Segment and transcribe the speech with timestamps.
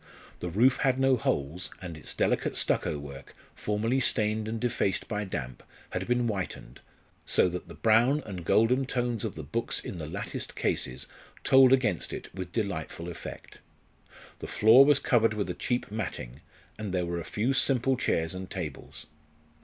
[0.39, 5.25] The roof had no holes, and its delicate stucco work, formerly stained and defaced by
[5.25, 6.79] damp, had been whitened,
[7.23, 11.05] so that the brown and golden tones of the books in the latticed cases
[11.43, 13.59] told against it with delightful effect.
[14.39, 16.41] The floor was covered with a cheap matting,
[16.79, 19.05] and there were a few simple chairs and tables.